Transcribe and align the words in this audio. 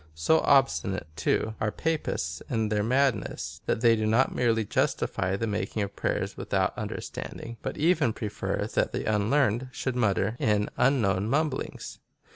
So 0.15 0.39
obstinate, 0.39 1.05
too, 1.15 1.53
are 1.61 1.69
Papists 1.71 2.41
in 2.49 2.69
their 2.69 2.81
madness, 2.81 3.61
that 3.67 3.81
they 3.81 3.95
do 3.95 4.07
not 4.07 4.33
merely 4.33 4.65
justify 4.65 5.35
the 5.35 5.45
making 5.45 5.83
of 5.83 5.95
prayers 5.95 6.35
without 6.35 6.75
under 6.75 6.99
standing, 6.99 7.57
but 7.61 7.77
even 7.77 8.11
prefer 8.11 8.65
that 8.73 8.93
the 8.93 9.05
unlearned 9.05 9.69
should 9.71 9.95
mutter 9.95 10.37
in 10.39 10.71
unknown 10.75 11.29
mumblings. 11.29 11.99